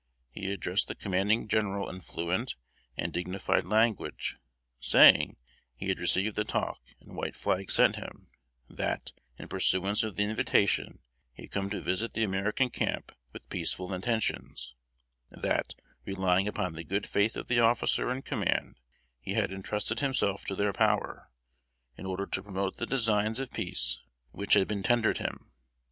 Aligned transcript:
He 0.31 0.51
addressed 0.51 0.87
the 0.87 0.95
Commanding 0.95 1.47
General 1.47 1.87
in 1.87 2.01
fluent 2.01 2.55
and 2.97 3.13
dignified 3.13 3.65
language, 3.65 4.35
saying, 4.79 5.37
he 5.75 5.89
had 5.89 5.99
received 5.99 6.35
the 6.35 6.43
talk 6.43 6.79
and 7.01 7.15
white 7.15 7.35
flag 7.35 7.69
sent 7.69 7.97
him; 7.97 8.31
that, 8.67 9.11
in 9.37 9.47
pursuance 9.47 10.01
of 10.01 10.15
the 10.15 10.23
invitation, 10.23 11.03
he 11.33 11.43
had 11.43 11.51
come 11.51 11.69
to 11.69 11.79
visit 11.79 12.15
the 12.15 12.23
American 12.23 12.71
camp 12.71 13.11
with 13.31 13.47
peaceful 13.49 13.93
intentions; 13.93 14.73
that, 15.29 15.75
relying 16.03 16.47
upon 16.47 16.73
the 16.73 16.83
good 16.83 17.05
faith 17.05 17.35
of 17.37 17.47
the 17.47 17.59
officer 17.59 18.09
in 18.11 18.23
command, 18.23 18.77
he 19.19 19.35
had 19.35 19.51
entrusted 19.51 19.99
himself 19.99 20.43
to 20.45 20.55
their 20.55 20.73
power, 20.73 21.29
in 21.95 22.07
order 22.07 22.25
to 22.25 22.41
promote 22.41 22.77
the 22.77 22.87
designs 22.87 23.39
of 23.39 23.51
peace 23.51 24.01
which 24.31 24.55
had 24.55 24.67
been 24.67 24.81
tendered 24.81 25.19
him. 25.19 25.51